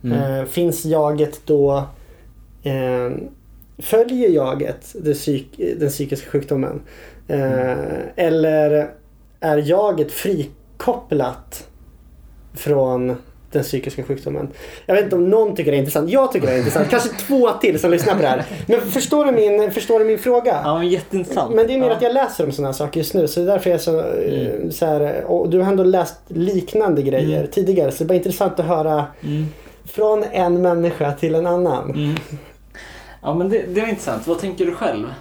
[0.03, 0.19] mm.
[0.39, 1.83] Eh, finns jaget då...
[2.63, 3.11] Eh,
[3.77, 6.81] följer jaget det psyk, den psykiska sjukdomen?
[7.27, 7.75] Eh,
[8.15, 8.89] Eller
[9.43, 11.67] är jaget frikopplat
[12.53, 13.15] från
[13.51, 14.47] den psykiska sjukdomen?
[14.85, 16.09] Jag vet inte om någon tycker det är intressant.
[16.09, 16.89] Jag tycker det är intressant.
[16.89, 18.45] Kanske två till som lyssnar på det här.
[18.67, 20.61] Men förstår du min, förstår du min fråga?
[20.63, 21.55] Ja, men jätteintressant.
[21.55, 21.95] Men det är mer ja.
[21.95, 23.27] att jag läser om sådana här saker just nu.
[23.27, 26.15] Så det är därför jag är så, eh, så här, Och du har ändå läst
[26.27, 27.51] liknande grejer Mm.
[27.51, 27.91] tidigare.
[27.91, 29.45] Så det är bara intressant att höra Mm,
[29.85, 31.89] från en människa till en annan.
[31.91, 32.15] mm.
[33.21, 34.27] Ja, men det, det var intressant.
[34.27, 35.13] Vad tänker du själv?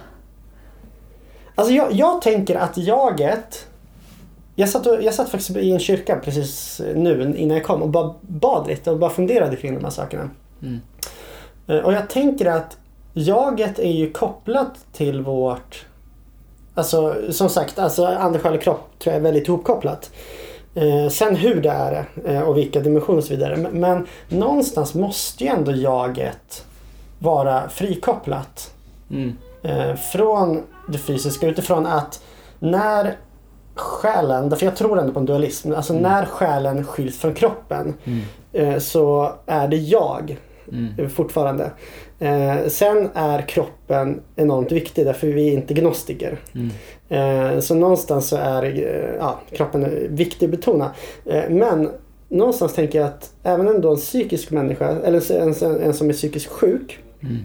[1.55, 3.67] Alltså jag, jag tänker att jaget...
[4.55, 7.89] Jag satt, och, jag satt faktiskt i en kyrka precis nu innan jag kom och
[7.89, 10.29] bara bad lite och bara funderade kring de här sakerna.
[10.61, 10.79] Mm.
[11.67, 12.77] Eh, Och jag tänker att
[13.13, 15.85] jaget är ju kopplat till vårt...
[16.75, 20.11] Alltså som sagt, alltså ande, själ och kropp tror jag är väldigt ihopkopplat.
[20.75, 23.57] Eh, sen hur det är eh, och vilka dimensioner och så vidare.
[23.57, 26.65] Men, men någonstans måste ju ändå jaget
[27.19, 28.73] vara frikopplat.
[29.09, 29.37] Mm.
[29.63, 32.21] eh, från det fysiska utifrån att
[32.59, 33.17] när
[33.75, 36.03] själen, därför jag tror ändå på en dualism, alltså Mm.
[36.03, 38.19] när själen skiljs från kroppen Mm.
[38.53, 40.37] eh, så är det jag
[40.71, 40.93] Mm.
[40.97, 41.71] eh, fortfarande.
[42.19, 46.37] Eh, sen är kroppen enormt viktig därför vi är inte gnostiker.
[46.55, 47.61] Mm.
[47.61, 48.63] Så någonstans så är
[49.19, 50.91] ja, kroppen viktig att betona.
[51.49, 51.89] Men
[52.29, 56.13] någonstans tänker jag att även ändå en psykisk människa, eller en, en, en som är
[56.13, 57.37] psykiskt sjuk Mm.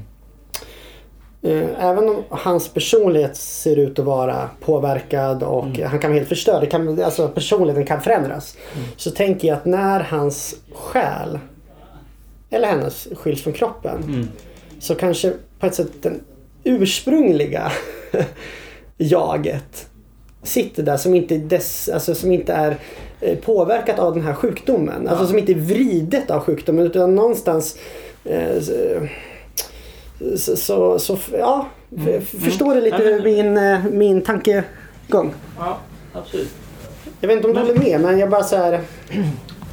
[1.78, 5.90] Även om hans personlighet ser ut att vara påverkad och Mm.
[5.90, 6.60] han kan vara helt förstörd.
[6.62, 8.56] Det kan, alltså personligheten kan förändras.
[8.76, 8.88] Mm.
[8.96, 11.38] Så tänker jag att när hans själ
[12.50, 14.28] eller hennes skiljs från kroppen Mm.
[14.80, 16.20] så kanske på ett sätt den
[16.64, 17.72] ursprungliga
[18.96, 19.86] jaget
[20.42, 22.76] sitter där som inte, dess, alltså, som inte är
[23.20, 25.08] eh, påverkat av den här sjukdomen.
[25.08, 25.28] Alltså Ja.
[25.28, 27.76] som inte är vridet av sjukdomen utan någonstans
[28.24, 28.62] eh,
[30.36, 32.08] så, så, så ja, Mm.
[32.18, 35.34] f- förstår du lite men- min, eh, min tankegång?
[35.58, 35.78] Ja,
[36.12, 36.54] absolut.
[37.20, 38.80] Jag vet inte om du Men- håller med men jag bara så här.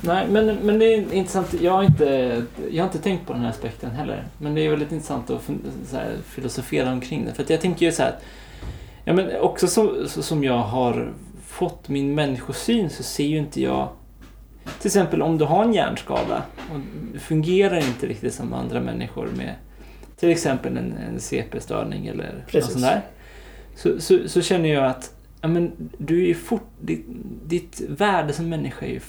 [0.02, 1.54] Nej, men, men det är intressant.
[1.62, 4.24] Jag har, inte, jag har inte tänkt på den här aspekten heller.
[4.38, 5.42] Men det är väldigt intressant att
[5.94, 7.34] här, filosofera omkring det.
[7.34, 8.16] För att jag tänker ju så här.
[9.06, 11.14] Ja, men också så, så, som jag har
[11.48, 13.88] fått min människosyn så ser ju inte jag...
[14.80, 19.56] Till exempel om du har en hjärnskada och fungerar inte riktigt som andra människor med
[20.20, 22.72] till exempel en, en CP-störning eller något Precis.
[22.72, 23.02] sånt där.
[23.76, 27.06] Så, så, så känner jag att ja, men du är fort, ditt,
[27.46, 29.00] ditt värde som människa är ju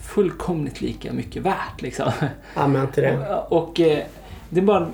[0.00, 1.82] fullkomligt lika mycket värt.
[1.82, 2.12] Liksom.
[2.54, 3.28] Amen till det.
[3.28, 4.04] Och, och eh,
[4.50, 4.88] det är bara...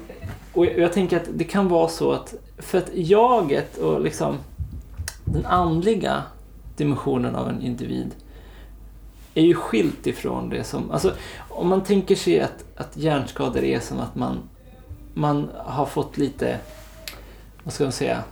[0.52, 4.36] Och jag, jag tänker att det kan vara så att för att jaget och liksom
[5.24, 6.22] den andliga
[6.76, 8.14] dimensionen av en individ
[9.34, 10.90] är ju skilt ifrån det som...
[10.90, 11.12] Alltså
[11.48, 14.38] om man tänker sig att, att hjärnskador är som att man,
[15.18, 16.58] man har fått lite,
[17.64, 18.22] vad ska man säga,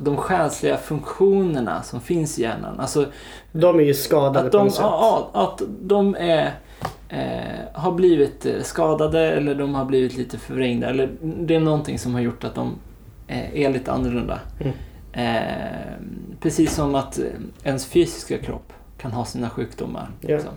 [0.00, 2.80] de själsliga funktionerna som finns i hjärnan.
[2.80, 3.06] Alltså
[3.52, 4.82] De är ju skadade att på de, något sätt.
[4.82, 6.52] ja, att de är,
[7.08, 10.88] eh, har blivit eh, skadade eller de har blivit lite förvrängda.
[10.90, 12.74] Eller det är någonting som har gjort att de
[13.26, 14.40] eh, är lite annorlunda.
[14.60, 14.72] Mm.
[15.12, 15.92] Eh,
[16.40, 17.24] precis som att eh,
[17.64, 20.10] ens fysiska kropp kan ha sina sjukdomar.
[20.20, 20.28] Ja.
[20.28, 20.52] Liksom.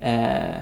[0.00, 0.56] Eh,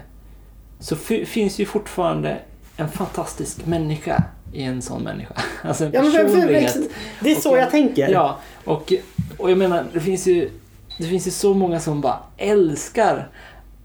[0.79, 2.39] så fi- finns ju fortfarande
[2.81, 5.35] en fantastisk människa i en sån människa.
[5.63, 6.77] Alltså en Ja, men, personlighet.
[6.77, 6.89] vem-
[7.21, 8.09] det är så Och- jag tänker.
[8.09, 8.93] Ja, och,
[9.39, 10.51] och jag menar, det finns ju
[10.99, 13.29] det finns ju så många som bara älskar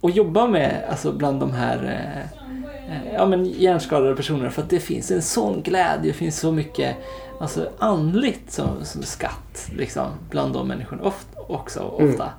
[0.02, 4.70] att jobba med alltså bland de här eh, eh, ja, men hjärnskadade personerna för att
[4.70, 6.96] det finns en sån glädje, det finns så mycket
[7.40, 11.96] alltså, andligt som, som skatt liksom, bland de människorna ofta, också.
[12.00, 12.12] Mm.
[12.12, 12.30] Ofta.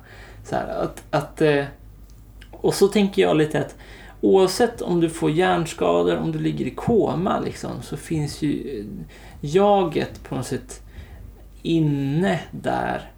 [0.43, 1.65] Så här, att, att, eh,
[2.51, 3.75] och så tänker jag lite att
[4.21, 8.85] oavsett om du får hjärnskador, om du ligger i koma liksom, så finns ju eh,
[9.41, 10.81] jaget på något sätt
[11.61, 13.11] inne där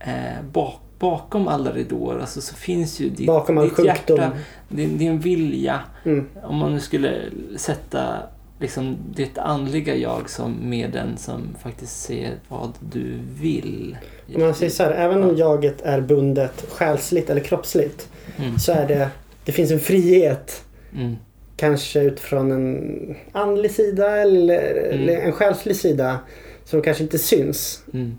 [0.00, 4.16] eh, bak, bakom alla ridåer alltså, så finns ju ditt, Bakom all ditt sjukdom.
[4.16, 4.30] hjärta,
[4.68, 5.80] din, din vilja.
[6.04, 6.26] Mm.
[6.42, 7.22] Om man nu skulle
[7.56, 8.16] sätta
[8.60, 13.96] liksom, ditt andliga jag som med den som faktiskt ser vad du vill.
[14.34, 18.58] Om man säger så här, även om jaget är bundet själsligt eller kroppsligt Mm.
[18.58, 19.08] så är det,
[19.44, 20.64] det finns en frihet
[20.96, 21.16] Mm.
[21.56, 26.18] kanske utifrån en andlig sida eller, eller en själslig sida
[26.64, 27.84] som kanske inte syns.
[27.92, 28.16] Mm.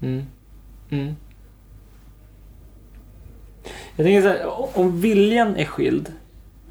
[0.00, 0.22] Mm.
[0.90, 1.14] Mm.
[3.96, 6.12] Jag tänker så här, om viljan är skild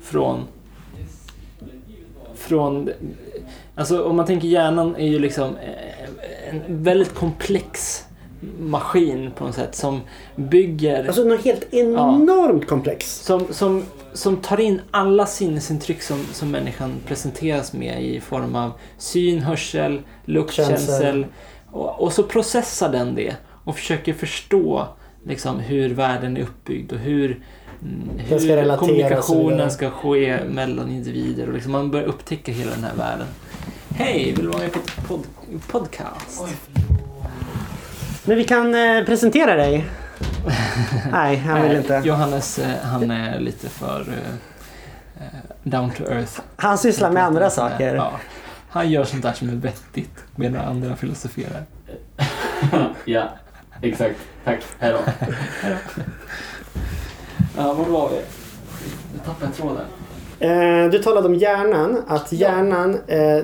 [0.01, 0.43] från...
[2.35, 2.89] Från...
[3.75, 5.55] Alltså om man tänker hjärnan är ju liksom
[6.51, 8.06] en väldigt komplex
[8.59, 10.01] maskin på något sätt som
[10.35, 11.07] bygger...
[11.07, 13.15] alltså något helt enormt komplex.
[13.15, 18.71] Som, som, som tar in alla sinnesintryck som, som människan presenteras med i form av
[18.97, 20.77] syn, hörsel, luktkänsel.
[20.77, 21.25] Känsel.
[21.71, 24.87] Och, och så processar den det och försöker förstå
[25.25, 27.39] liksom, hur världen är uppbyggd och hur,
[27.81, 28.77] mm, ska hur vidare.
[28.77, 31.47] kommunikationen ska ske mellan individer.
[31.47, 33.27] Och liksom, man börjar upptäcka hela den här världen.
[33.89, 35.23] Hej, vill du vara med på pod
[35.67, 36.43] podcast?
[38.27, 39.85] Men vi kan eh, presentera dig.
[41.11, 42.01] Nej, han vill inte.
[42.05, 45.25] Johannes, eh, han är lite för eh,
[45.63, 46.41] down to earth.
[46.55, 47.95] Han sysslar med andra saker.
[47.95, 48.11] Ja.
[48.69, 51.63] Han gör sånt där som är vettigt medan andra filosoferar.
[53.05, 53.29] ja,
[53.81, 54.19] exakt.
[54.43, 54.59] Tack.
[54.79, 54.99] Hej då.
[57.57, 58.21] Ja, var var vi?
[59.15, 59.85] Jag tappade tråden.
[60.39, 62.01] Eh, du talade om hjärnan.
[62.07, 63.39] Att hjärnan eh,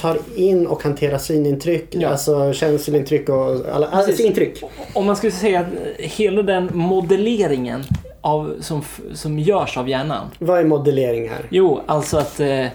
[0.00, 1.86] tar in och hanterar synintryck.
[1.90, 2.08] Ja.
[2.08, 4.26] Alltså känslointryck och alla, alltså Precis.
[4.26, 4.62] intryck.
[4.94, 5.66] Om man skulle säga att
[5.98, 7.82] hela den modelleringen
[8.20, 8.82] av, som,
[9.14, 10.26] som görs av hjärnan.
[10.38, 11.46] Vad är modellering här?
[11.50, 12.66] Jo, alltså att eh,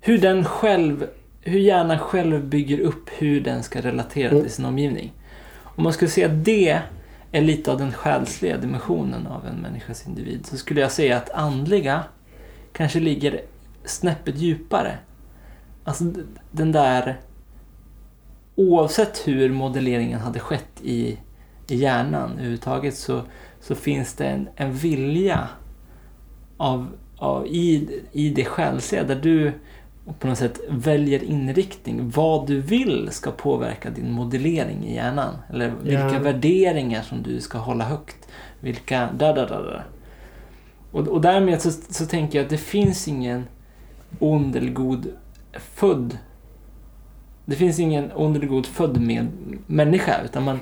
[0.00, 1.06] hur den själv,
[1.40, 4.42] hur hjärnan själv bygger upp hur den ska relatera Mm.
[4.42, 5.12] till sin omgivning.
[5.62, 6.78] Om man skulle säga att det
[7.32, 11.30] är lite av den själsliga dimensionen av en människas individ så skulle jag säga att
[11.30, 12.04] andliga
[12.72, 13.40] kanske ligger
[13.84, 14.98] snäppet djupare.
[15.84, 16.04] Alltså
[16.50, 17.20] den där
[18.54, 21.18] oavsett hur modelleringen hade skett i,
[21.68, 23.22] i hjärnan överhuvudtaget så,
[23.60, 25.48] så finns det en, en vilja
[26.56, 29.52] av, av, i, i det själsliga där du
[30.18, 32.10] på något sätt väljer inriktning.
[32.10, 35.34] Vad du vill ska påverka din modellering i hjärnan.
[35.50, 36.18] Eller vilka Ja.
[36.18, 38.16] värderingar som du ska hålla högt.
[38.60, 39.08] Vilka...
[39.18, 39.82] Da, da, da, da.
[40.92, 43.44] Och, och därmed så, så tänker jag att det finns ingen
[44.18, 45.06] ond eller god
[45.74, 46.18] född
[47.44, 49.26] det finns ingen ond eller god född med
[49.66, 50.60] människa utan man,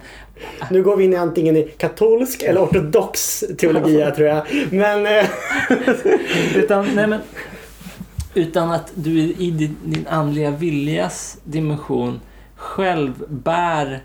[0.70, 4.42] Nu går vi in i antingen i katolsk eller ortodox teologi tror jag.
[4.70, 5.24] Men eh,
[6.56, 7.20] Utan, nej men,
[8.34, 12.20] utan att du i din, din andliga viljas dimension
[12.56, 14.02] själv bär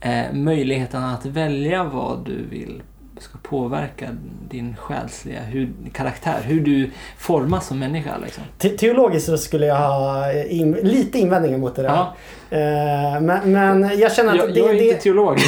[0.00, 2.82] eh, möjligheten att välja vad du vill
[3.18, 4.08] ska påverka
[4.48, 8.10] din själsliga hur, karaktär, hur du formas som människa.
[8.24, 8.42] Liksom.
[8.58, 11.88] te teologiskt så skulle jag ha in, lite invändningar mot det där.
[11.88, 12.14] Ja.
[12.50, 15.38] Eh, men, men jag känner att Jag, det, jag är det, inte teolog.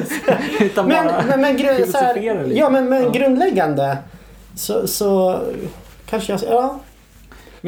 [0.60, 2.58] utan Men, bara men, men, grund, så här, lite.
[2.58, 3.10] ja, men, men Ja.
[3.10, 3.98] grundläggande
[4.54, 5.40] så, så
[6.10, 6.40] kanske jag...
[6.48, 6.80] Ja,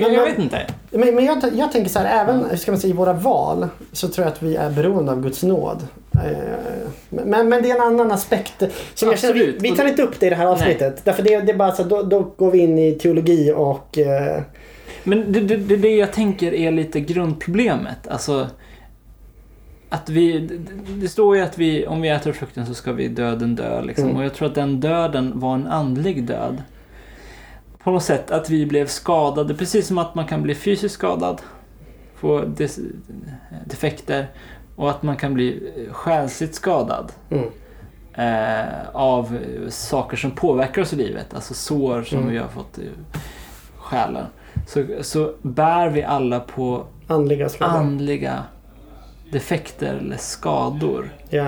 [0.07, 0.67] Men jag vet inte.
[0.91, 3.69] men, men jag, jag tänker så här, även hur ska man säga, i våra val
[3.93, 5.87] så tror jag att vi är beroende av Guds nåd.
[6.15, 6.81] Eh,
[7.11, 8.63] Men, men det är en annan aspekt.
[8.95, 11.01] Som jag känner, vi, vi tar inte upp det i det här avsnittet.
[11.05, 13.99] Därför det, det är bara så då, då går vi in i teologi och...
[13.99, 14.43] Eh,
[15.05, 18.09] Men det, det, det, jag tänker är lite grundproblemet.
[18.09, 18.47] Alltså
[19.89, 20.57] att vi, det,
[21.01, 23.83] det står ju att vi, om vi äter frukten så ska vi döden dö.
[23.83, 24.05] Liksom.
[24.05, 24.17] Mm.
[24.17, 26.63] Och jag tror att den döden var en andlig död.
[27.85, 31.43] På något sätt att vi blev skadade, precis som att man kan bli fysiskt skadad,
[32.17, 32.45] få
[33.65, 34.27] defekter
[34.77, 37.45] och att man kan bli själsligt skadad mm,
[38.15, 39.39] eh, av
[39.69, 42.31] saker som påverkar oss i livet, alltså sår som Mm.
[42.31, 42.89] vi har fått i
[43.79, 44.27] själen.
[44.67, 48.45] Så, så bär vi alla på andliga andliga
[49.33, 51.11] defekter eller skador.
[51.29, 51.47] Ja,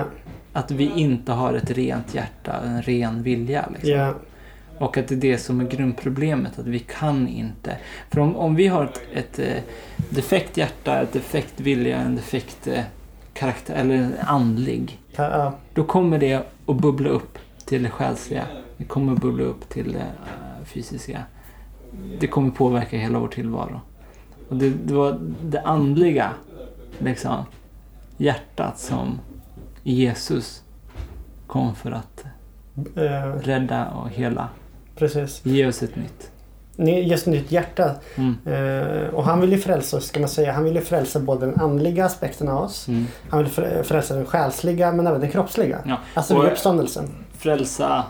[0.53, 3.65] Att vi inte har ett rent hjärta, en ren vilja.
[3.73, 3.91] Liksom.
[3.91, 4.13] ja,
[4.81, 7.77] Och att det är det som är grundproblemet, att vi kan inte.
[8.09, 9.63] För om, om vi har ett, ett eh,
[10.09, 12.83] defekt hjärta, ett defekt vilja, en defekt eh,
[13.33, 16.33] karaktär, eller en andlig, ja, då kommer det
[16.65, 18.45] att bubbla upp till det själsliga.
[18.77, 21.23] Det kommer att bubbla upp till det eh, fysiska.
[22.19, 23.81] Det kommer påverka hela vår tillvaro.
[24.49, 26.31] Och det, det var det andliga,
[26.99, 27.45] liksom,
[28.17, 29.19] hjärtat som
[29.83, 30.63] Jesus
[31.47, 32.25] kom för att
[33.43, 34.49] rädda och hela.
[35.01, 35.41] Precis.
[35.45, 36.31] Ge oss ett nytt.
[36.75, 37.91] ni- just nytt hjärta.
[38.15, 38.35] Mm.
[38.45, 40.51] Eh, och han vill ju frälsa oss, ska man säga.
[40.51, 42.87] Han vill ju frälsa både den andliga aspekten av oss.
[42.87, 43.07] Mm.
[43.29, 45.79] Han vill frä- frälsa den själsliga men även den kroppsliga.
[45.85, 45.97] Ja.
[46.13, 47.09] Alltså Och- vid uppståndelsen.
[47.37, 48.03] Frälsa,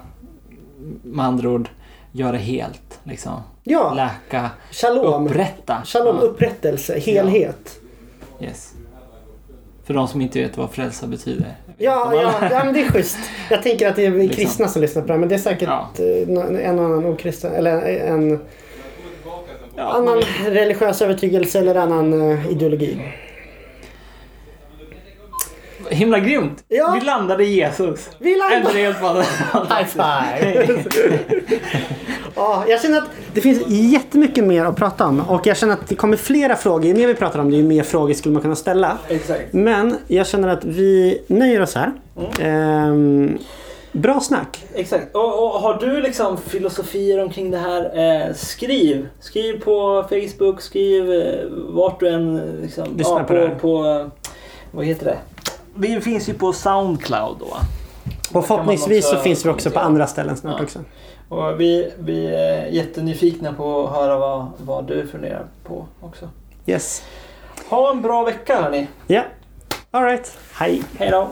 [1.03, 1.69] med andra ord,
[2.11, 2.99] göra helt.
[3.03, 3.41] Liksom.
[3.63, 5.25] Ja, Läka, shalom.
[5.27, 5.81] upprätta.
[5.85, 6.21] Shalom, Ja.
[6.21, 7.79] upprättelse, helhet.
[8.41, 8.73] Yes.
[9.85, 11.45] För de som inte vet vad frälsa betyder.
[11.77, 13.17] Ja, ja, ja, men det är schysst.
[13.49, 14.35] Jag tänker att det är Liksom.
[14.35, 15.89] kristna som lyssnar på det här, men det är säkert Ja.
[15.99, 18.39] eh, en och annan okristen, eller en
[19.75, 23.01] Ja, annan religiös övertygelse eller annan eh, ideologi.
[25.89, 26.63] Himla grymt!
[26.67, 26.97] Ja.
[26.99, 28.09] Vi landade i Jesus.
[28.19, 28.57] Vi landar!
[28.57, 29.21] Ändå helt bara...
[29.21, 30.83] High five!
[32.35, 35.87] ja, jag känner att det finns jättemycket mer att prata om och jag känner att
[35.87, 36.85] det kommer flera frågor.
[36.85, 38.97] Ju mer vi pratar om det, ju mer frågor skulle man kunna ställa.
[39.07, 39.53] Exakt.
[39.53, 41.91] Men jag känner att vi nöjer oss här.
[42.39, 43.37] Ehm,
[43.91, 44.65] bra snack.
[44.73, 45.15] Exakt.
[45.15, 47.83] Och, och har du liksom filosofier omkring det här,
[48.29, 49.07] eh, skriv.
[49.19, 53.49] Skriv på Facebook, skriv eh, vart du än eh, liksom, Lyssna ja, på det här.
[53.49, 54.07] på, på, eh,
[54.71, 55.17] vad heter det?
[55.75, 57.57] Vi finns ju på Soundcloud då.
[58.39, 60.63] Och förhoppningsvis så finns vi också på andra ställen snart Ja.
[60.63, 60.79] också.
[61.31, 66.29] Och vi, vi är jättenyfikna på att höra vad, vad du funderar på också.
[66.65, 67.03] Yes.
[67.69, 68.87] Ha en bra vecka hörni.
[69.07, 69.23] Ja.
[69.91, 70.37] Alright.
[70.53, 70.83] Hej.
[70.97, 71.29] Hej då!